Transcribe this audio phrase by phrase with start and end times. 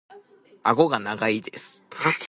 [0.63, 1.85] 顎が長いです。